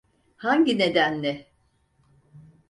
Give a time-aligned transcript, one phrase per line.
[0.35, 1.47] Hangi nedenle?